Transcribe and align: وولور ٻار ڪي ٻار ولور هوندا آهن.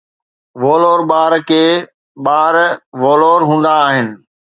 وولور 0.61 0.99
ٻار 1.09 1.31
ڪي 1.49 1.65
ٻار 2.25 2.53
ولور 3.03 3.39
هوندا 3.49 3.73
آهن. 3.87 4.07